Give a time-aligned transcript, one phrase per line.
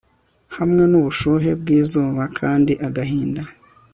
[0.57, 2.23] hamwe n'ubushuhe bw'izuba.
[2.39, 3.41] kandi agahinda